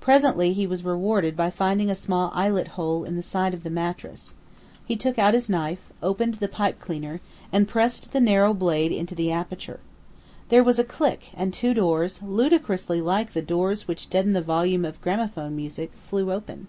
[0.00, 3.70] Presently he was rewarded by finding a small eyelet hole in the side of the
[3.70, 4.34] mattress.
[4.84, 7.20] He took out his knife, opened the pipe cleaner,
[7.52, 9.78] and pressed the narrow blade into the aperture.
[10.48, 14.84] There was a click and two doors, ludicrously like the doors which deaden the volume
[14.84, 16.66] of gramophone music, flew open.